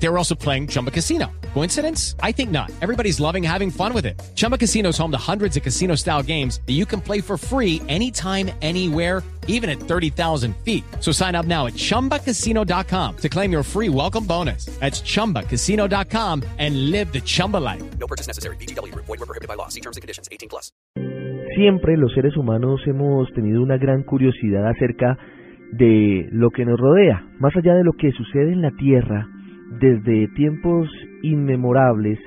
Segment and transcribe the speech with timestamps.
[0.00, 1.26] They were also playing Chumba Casino.
[1.54, 2.14] Coincidence?
[2.22, 2.70] I think not.
[2.80, 4.20] Everybody's loving having fun with it.
[4.36, 7.36] Chumba Casino is home to hundreds of casino style games that you can play for
[7.36, 10.84] free anytime, anywhere, even at 30,000 feet.
[11.00, 14.66] So sign up now at chumbacasino.com to claim your free welcome bonus.
[14.78, 17.82] That's chumbacasino.com and live the Chumba life.
[17.98, 18.56] No purchase necessary.
[18.56, 18.94] BGW.
[18.94, 19.68] Void were prohibited by law.
[19.68, 20.28] See terms and conditions.
[20.30, 20.70] 18 plus.
[21.56, 25.18] Siempre los seres humanos hemos tenido una gran curiosidad acerca
[25.72, 29.26] de lo que nos rodea, más allá de lo que sucede en la Tierra.
[29.80, 30.88] Desde tiempos
[31.22, 32.18] inmemorables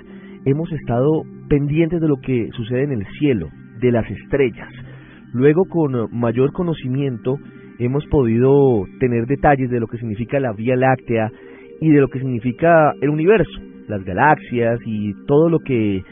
[0.46, 4.70] hemos estado pendientes de lo que sucede en el cielo, de las estrellas.
[5.34, 7.40] Luego, con mayor conocimiento,
[7.80, 11.32] hemos podido tener detalles de lo que significa la Vía Láctea
[11.82, 16.04] y de lo que significa el universo, las galaxias y todo lo que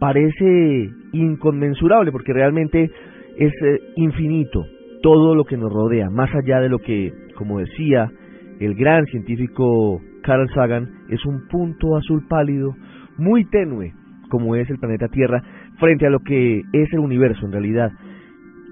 [0.00, 2.90] parece inconmensurable, porque realmente
[3.36, 4.64] es eh, infinito
[5.02, 8.10] todo lo que nos rodea, más allá de lo que, como decía
[8.58, 12.76] el gran científico Carl Sagan, es un punto azul pálido
[13.16, 13.94] muy tenue,
[14.28, 15.42] como es el planeta Tierra,
[15.80, 17.90] frente a lo que es el universo en realidad.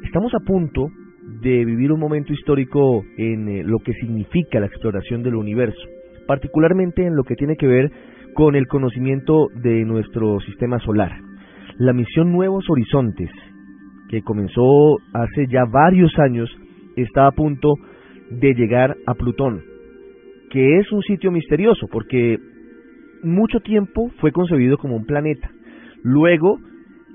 [0.05, 0.89] Estamos a punto
[1.41, 5.81] de vivir un momento histórico en eh, lo que significa la exploración del universo,
[6.27, 7.91] particularmente en lo que tiene que ver
[8.35, 11.13] con el conocimiento de nuestro sistema solar.
[11.79, 13.31] La misión Nuevos Horizontes,
[14.11, 16.51] que comenzó hace ya varios años,
[16.97, 17.77] está a punto
[18.31, 19.63] de llegar a Plutón,
[20.51, 22.39] que es un sitio misterioso porque
[23.23, 25.51] mucho tiempo fue concebido como un planeta.
[26.03, 26.59] Luego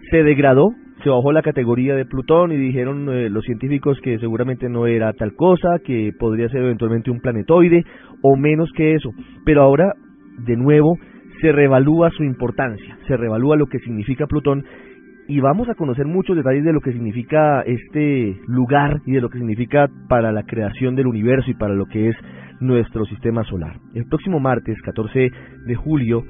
[0.10, 0.72] se degradó,
[1.04, 5.14] se bajó la categoría de Plutón y dijeron eh, los científicos que seguramente no era
[5.14, 7.86] tal cosa, que podría ser eventualmente un planetoide
[8.22, 9.12] o menos que eso.
[9.46, 9.94] Pero ahora,
[10.46, 10.98] de nuevo,
[11.42, 14.64] se revalúa su importancia, se revalúa lo que significa Plutón
[15.28, 19.30] y vamos a conocer muchos detalles de lo que significa este lugar y de lo
[19.30, 22.16] que significa para la creación del universo y para lo que es
[22.62, 23.78] nuestro sistema solar.
[23.94, 25.32] El próximo martes, 14
[25.66, 26.24] de julio,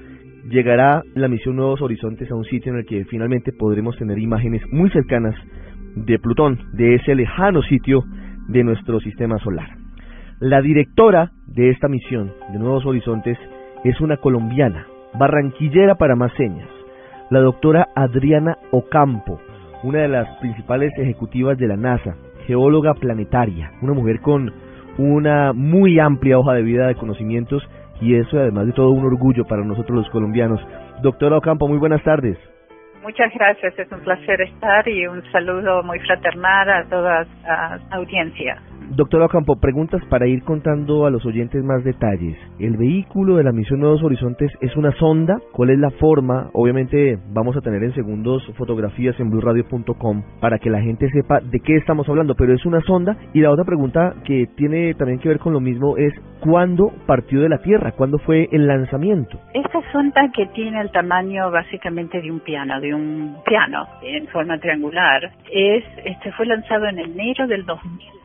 [0.50, 4.62] llegará la misión Nuevos Horizontes a un sitio en el que finalmente podremos tener imágenes
[4.72, 5.36] muy cercanas
[5.96, 8.04] de Plutón, de ese lejano sitio
[8.48, 9.78] de nuestro sistema solar.
[10.40, 13.38] La directora de esta misión de Nuevos Horizontes
[13.84, 16.68] es una colombiana, barranquillera para más señas,
[17.30, 19.40] la doctora Adriana Ocampo,
[19.84, 22.16] una de las principales ejecutivas de la NASA,
[22.48, 24.52] geóloga planetaria, una mujer con
[25.02, 27.64] una muy amplia hoja de vida de conocimientos
[28.00, 30.60] y eso además de todo un orgullo para nosotros los colombianos.
[31.02, 32.38] Doctora Ocampo, muy buenas tardes.
[33.02, 38.62] Muchas gracias, es un placer estar y un saludo muy fraternal a toda la audiencia.
[38.94, 42.38] Doctora Ocampo, preguntas para ir contando a los oyentes más detalles.
[42.60, 45.40] ¿El vehículo de la misión Nuevos Horizontes es una sonda?
[45.54, 46.50] ¿Cuál es la forma?
[46.52, 51.62] Obviamente vamos a tener en segundos fotografías en blueradio.com para que la gente sepa de
[51.62, 53.16] qué estamos hablando, pero es una sonda.
[53.34, 57.40] Y la otra pregunta que tiene también que ver con lo mismo es ¿cuándo partió
[57.40, 57.94] de la Tierra?
[57.94, 59.40] ¿Cuándo fue el lanzamiento?
[59.54, 64.58] Esta sonda que tiene el tamaño básicamente de un piano, de un piano en forma
[64.58, 68.22] triangular, es este fue lanzado en enero del 2000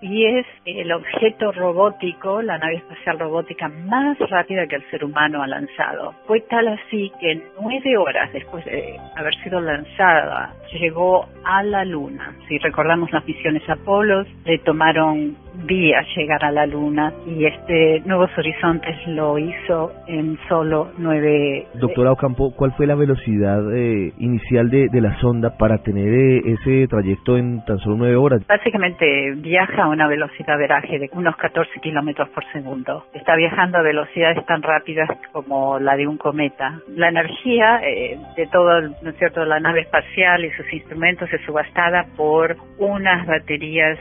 [0.00, 5.42] y es el objeto robótico, la nave espacial robótica más rápida que el ser humano
[5.42, 6.14] ha lanzado.
[6.26, 12.34] Fue tal así que nueve horas después de haber sido lanzada llegó a la Luna.
[12.46, 15.36] Si recordamos las misiones Apolo, le tomaron
[15.66, 21.66] días llegar a la Luna y este Nuevos Horizontes lo hizo en solo nueve.
[21.74, 26.42] Doctora Ocampo, ¿cuál fue la velocidad eh, inicial de, de, la sonda para tener eh,
[26.46, 28.46] ese trayecto en tan solo nueve horas?
[28.46, 33.04] Básicamente viaja a una velocidad veraje de unos 14 kilómetros por segundo.
[33.12, 36.80] Está viajando a velocidades tan rápidas como la de un cometa.
[36.94, 41.40] La energía eh, de todo, ¿no es cierto?, la nave espacial y sus instrumentos es
[41.42, 43.98] subastada por unas baterías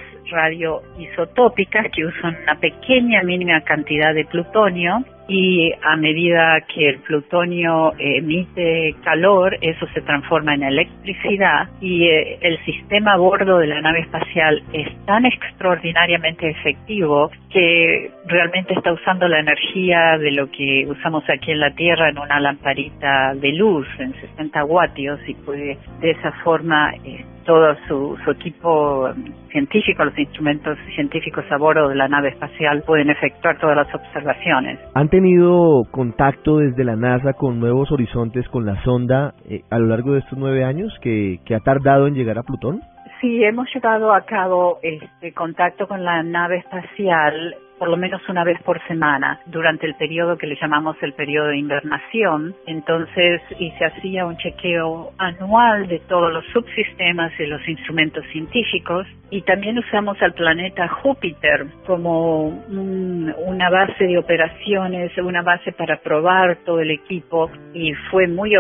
[1.48, 7.92] radioisotopicas que usan una pequeña mínima cantidad de plutonio y a medida que el plutonio
[8.00, 13.82] emite calor, eso se transforma en electricidad y eh, el sistema a bordo de la
[13.82, 20.86] nave espacial es tan extraordinariamente efectivo que realmente está usando la energía de lo que
[20.88, 25.78] usamos aquí en la Tierra en una lamparita de luz en 60 vatios y puede
[26.00, 29.10] de esa forma eh, todo su, su equipo
[29.50, 34.80] científico, los instrumentos científicos a bordo de la nave espacial pueden efectuar todas las observaciones.
[34.94, 39.88] ¿Han tenido contacto desde la NASA con nuevos horizontes con la sonda eh, a lo
[39.88, 42.82] largo de estos nueve años que, que ha tardado en llegar a Plutón?
[43.22, 48.44] Sí, hemos llevado a cabo este contacto con la nave espacial por lo menos una
[48.44, 52.56] vez por semana durante el periodo que le llamamos el periodo de invernación.
[52.66, 59.08] Entonces, y se hacía un chequeo anual de todos los subsistemas y los instrumentos científicos.
[59.30, 66.58] Y también usamos al planeta Júpiter como una base de operaciones, una base para probar
[66.66, 67.52] todo el equipo.
[67.74, 68.54] Y fue muy,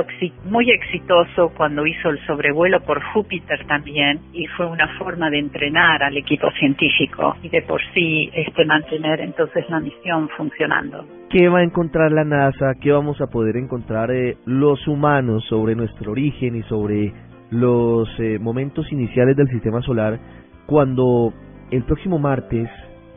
[0.46, 4.20] muy exitoso cuando hizo el sobrevuelo por Júpiter también.
[4.34, 9.06] Y fue una forma de entrenar al equipo científico y de por sí este, mantener
[9.15, 11.06] entonces la misión funcionando.
[11.30, 12.74] ¿Qué va a encontrar la NASA?
[12.81, 17.13] ¿Qué vamos a poder encontrar eh, los humanos sobre nuestro origen y sobre
[17.50, 20.19] los eh, momentos iniciales del sistema solar
[20.65, 21.33] cuando
[21.71, 22.69] el próximo martes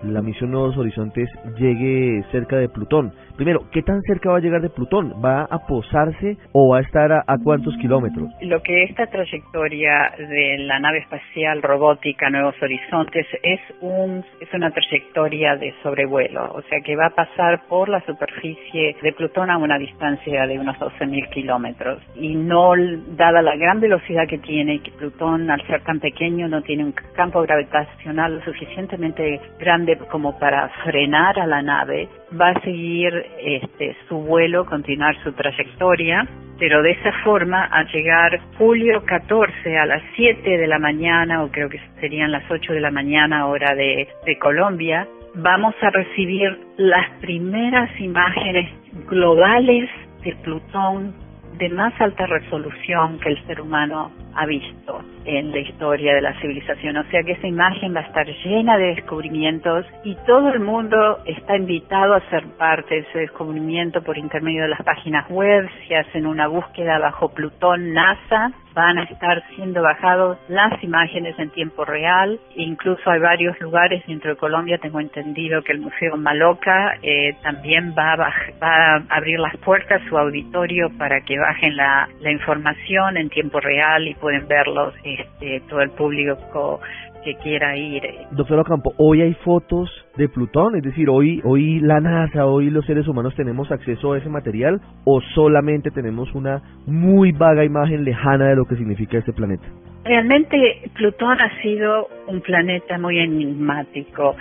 [0.02, 1.28] la misión Nuevos Horizontes
[1.58, 3.12] llegue cerca de Plutón.
[3.40, 5.14] Primero, ¿qué tan cerca va a llegar de Plutón?
[5.25, 8.28] ¿Va a posarse o va a estar a, cuántos kilómetros?
[8.42, 14.70] Lo que esta trayectoria de la nave espacial robótica Nuevos Horizontes es, un, es una
[14.70, 19.56] trayectoria de sobrevuelo, o sea que va a pasar por la superficie de Plutón a
[19.56, 22.02] una distancia de unos 12.000 kilómetros.
[22.16, 22.75] Y no,
[23.16, 26.93] dada la gran velocidad que tiene, que Plutón al ser tan pequeño no tiene un
[27.16, 32.06] campo gravitacional lo suficientemente grande como para frenar a la nave,
[32.38, 36.27] va a seguir este, su vuelo, continuar su trayectoria,
[36.59, 41.50] pero de esa forma, al llegar julio 14 a las 7 de la mañana, o
[41.50, 46.59] creo que serían las 8 de la mañana hora de, de Colombia, vamos a recibir
[46.77, 48.71] las primeras imágenes
[49.09, 49.88] globales
[50.23, 51.15] de Plutón
[51.59, 56.38] de más alta resolución que el ser humano ha visto en la historia de la
[56.41, 56.97] civilización.
[56.97, 61.19] O sea que esa imagen va a estar llena de descubrimientos y todo el mundo
[61.27, 65.69] está invitado a ser parte de ese descubrimiento por intermedio de las páginas web.
[65.87, 71.50] Si hacen una búsqueda bajo Plutón NASA, van a estar siendo bajados las imágenes en
[71.50, 72.38] tiempo real.
[72.56, 77.94] Incluso hay varios lugares dentro de Colombia, tengo entendido que el Museo Maloca eh, también
[77.96, 78.17] va a,
[78.62, 83.61] va a abrir las puertas, su auditorio, para que bajen la, la información en tiempo
[83.61, 86.81] real y pueden verlos este, todo el público
[87.25, 88.02] que quiera ir.
[88.32, 92.84] Doctor Ocampo, hoy hay fotos de Plutón, es decir, hoy, hoy la NASA, hoy los
[92.87, 98.49] seres humanos tenemos acceso a ese material o solamente tenemos una muy vaga imagen lejana
[98.49, 99.64] de lo que significa este planeta.
[100.05, 100.56] Realmente
[100.94, 104.34] Plutón ha sido un planeta muy enigmático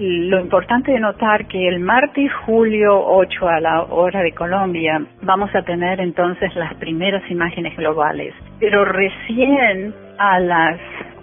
[0.00, 5.54] lo importante de notar que el martes julio 8 a la hora de Colombia vamos
[5.54, 10.80] a tener entonces las primeras imágenes globales, pero recién a las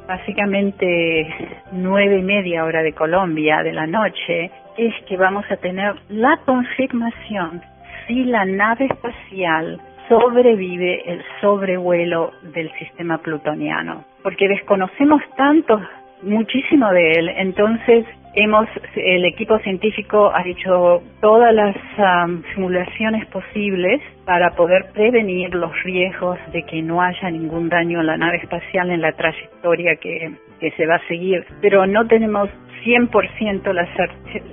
[0.07, 1.27] básicamente
[1.73, 6.37] nueve y media hora de Colombia de la noche es que vamos a tener la
[6.45, 7.61] confirmación
[8.07, 15.81] si la nave espacial sobrevive el sobrevuelo del sistema plutoniano, porque desconocemos tanto,
[16.21, 18.05] muchísimo de él, entonces
[18.37, 21.75] hemos, el equipo científico ha hecho todas las
[22.53, 28.15] simulaciones posibles para poder prevenir los riesgos de que no haya ningún daño a la
[28.15, 30.31] nave espacial en la trayectoria que,
[30.75, 31.45] se va a seguir.
[31.61, 32.49] Pero no tenemos
[32.83, 33.87] 100% la,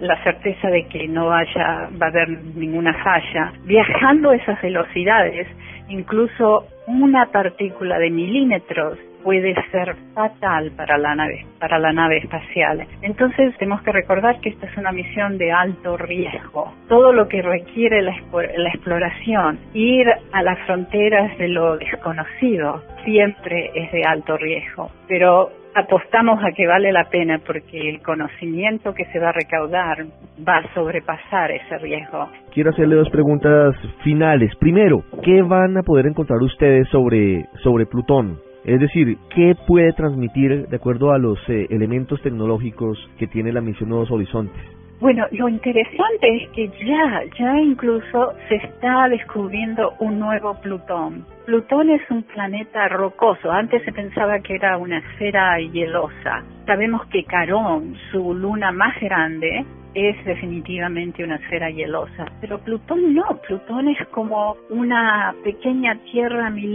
[0.00, 3.52] la certeza de que no haya, va a haber ninguna falla.
[3.64, 5.46] Viajando a esas velocidades,
[5.88, 12.86] incluso una partícula de milímetros puede ser fatal para la nave, para la nave espacial.
[13.02, 16.72] Entonces tenemos que recordar que esta es una misión de alto riesgo.
[16.88, 18.14] Todo lo que requiere la,
[18.56, 24.90] la exploración, ir a las fronteras de lo desconocido, siempre es de alto riesgo.
[25.08, 30.04] Pero apostamos a que vale la pena porque el conocimiento que se va a recaudar
[30.46, 32.28] va a sobrepasar ese riesgo.
[32.52, 34.54] Quiero hacerle dos preguntas finales.
[34.60, 38.38] Primero, ¿qué van a poder encontrar ustedes sobre, sobre Plutón?
[38.64, 43.60] Es decir, ¿qué puede transmitir de acuerdo a los eh, elementos tecnológicos que tiene la
[43.60, 44.62] misión Nuevos Horizontes?
[45.00, 51.26] Bueno, lo interesante es que ya, ya incluso se está descubriendo un nuevo Plutón.
[51.44, 53.52] Plutón es un planeta rocoso.
[53.52, 56.42] Antes se pensaba que era una esfera hielosa.
[56.64, 63.24] Sabemos que Carón, su luna más grande, es definitivamente una esfera hielosa, pero Plutón no,
[63.46, 66.74] Plutón es como una pequeña tierra mil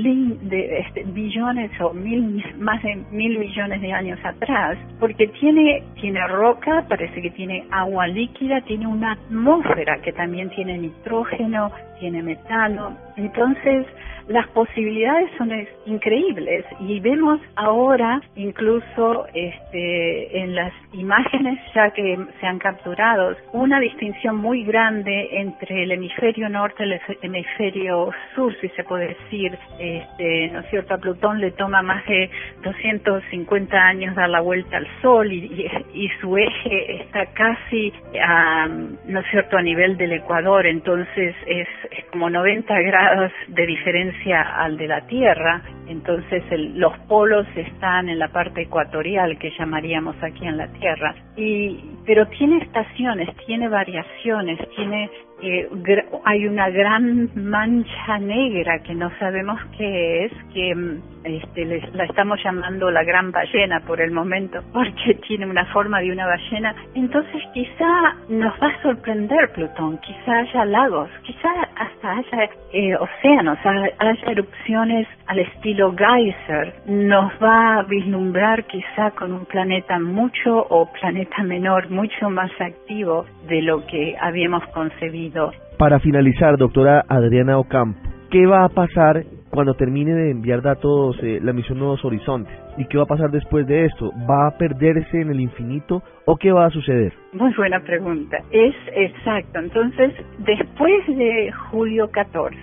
[0.50, 6.26] de este, billones o mil, más de mil millones de años atrás, porque tiene, tiene
[6.28, 12.98] roca, parece que tiene agua líquida, tiene una atmósfera que también tiene nitrógeno, tiene metano,
[13.18, 13.86] entonces
[14.30, 15.52] las posibilidades son
[15.88, 23.80] increíbles y vemos ahora incluso este, en las imágenes ya que se han capturado una
[23.80, 29.58] distinción muy grande entre el hemisferio norte y el hemisferio sur, si se puede decir.
[29.80, 30.94] Este, ¿No es cierto?
[30.94, 32.30] A Plutón le toma más de
[32.64, 39.24] 250 años dar la vuelta al Sol y, y, su eje está casi, a, ¿no
[39.32, 44.88] cierto?, a nivel del Ecuador, entonces es, es como 90 grados de diferencia al de
[44.88, 46.44] la Tierra, entonces
[46.76, 52.28] los polos están en la parte ecuatorial que llamaríamos aquí en la Tierra, y, pero
[52.28, 55.10] tiene estaciones, tiene variaciones, tiene
[55.42, 55.70] eh,
[56.26, 62.44] hay una gran mancha negra que no sabemos qué es, que mm, este, la estamos
[62.44, 66.76] llamando la gran ballena por el momento, porque tiene una forma de una ballena.
[66.94, 73.58] Entonces quizá nos va a sorprender Plutón, quizá haya lagos, quizá hasta haya eh, océanos,
[73.64, 76.74] haya erupciones al estilo Geyser.
[76.86, 83.26] Nos va a vislumbrar quizá con un planeta mucho o planeta menor, mucho más activo
[83.48, 85.52] de lo que habíamos concebido.
[85.78, 91.40] Para finalizar, doctora Adriana Ocampo, ¿qué va a pasar cuando termine de enviar datos eh,
[91.42, 92.54] la misión Nuevos Horizontes?
[92.78, 94.12] ¿Y qué va a pasar después de esto?
[94.30, 97.14] ¿Va a perderse en el infinito o qué va a suceder?
[97.34, 98.38] Muy buena pregunta.
[98.52, 99.60] Es exacto.
[99.60, 102.58] Entonces, después de julio 14,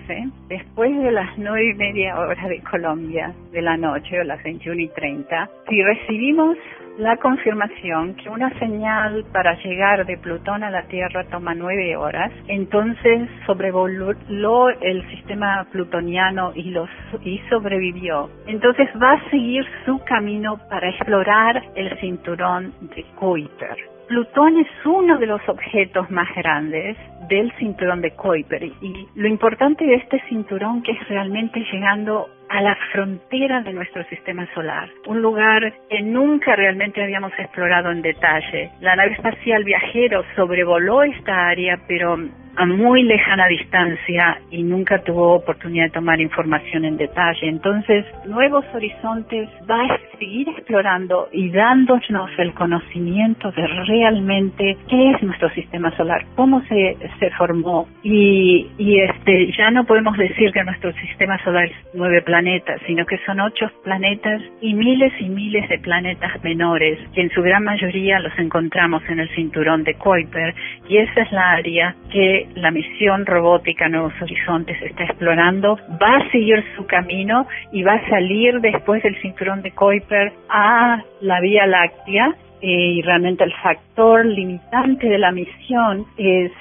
[0.49, 4.81] después de las nueve y media horas de Colombia de la noche o las 21
[4.81, 6.57] y 30, si recibimos
[6.97, 12.31] la confirmación que una señal para llegar de Plutón a la Tierra toma nueve horas,
[12.47, 16.89] entonces sobrevoló el sistema plutoniano y, los,
[17.21, 18.29] y sobrevivió.
[18.47, 23.77] Entonces va a seguir su camino para explorar el cinturón de Kuiper.
[24.07, 29.85] Plutón es uno de los objetos más grandes del cinturón de Kuiper y lo importante
[29.85, 35.21] de este cinturón que es realmente llegando a la frontera de nuestro sistema solar, un
[35.21, 38.71] lugar que nunca realmente habíamos explorado en detalle.
[38.81, 42.17] La nave espacial viajero sobrevoló esta área, pero
[42.57, 47.47] a muy lejana distancia y nunca tuvo oportunidad de tomar información en detalle.
[47.47, 55.21] Entonces, Nuevos Horizontes va a seguir explorando y dándonos el conocimiento de realmente qué es
[55.21, 60.63] nuestro sistema solar, cómo se, se formó y, y este ya no podemos decir que
[60.63, 62.36] nuestro sistema solar es nueve planetas,
[62.85, 67.41] sino que son ocho planetas y miles y miles de planetas menores que en su
[67.41, 70.53] gran mayoría los encontramos en el cinturón de Kuiper
[70.87, 76.31] y esa es la área que la misión robótica Nuevos Horizontes está explorando, va a
[76.31, 81.65] seguir su camino y va a salir después del cinturón de Kuiper a la Vía
[81.65, 86.51] Láctea eh, y realmente el factor limitante de la misión es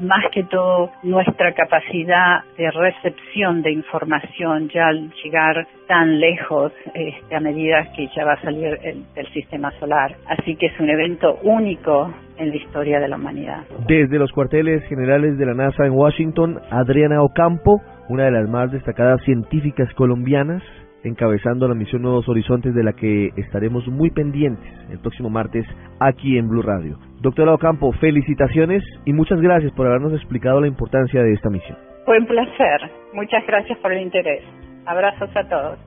[0.00, 7.34] más que todo nuestra capacidad de recepción de información ya al llegar tan lejos este,
[7.34, 10.16] a medida que ya va a salir el, del sistema solar.
[10.26, 13.64] Así que es un evento único en la historia de la humanidad.
[13.86, 18.72] Desde los cuarteles generales de la NASA en Washington, Adriana Ocampo, una de las más
[18.72, 20.62] destacadas científicas colombianas,
[21.04, 25.66] encabezando la misión Nuevos Horizontes de la que estaremos muy pendientes el próximo martes
[26.00, 26.98] aquí en Blue Radio.
[27.24, 31.78] Doctora Ocampo, felicitaciones y muchas gracias por habernos explicado la importancia de esta misión.
[32.04, 32.90] Fue un placer.
[33.14, 34.44] Muchas gracias por el interés.
[34.84, 35.78] Abrazos a todos.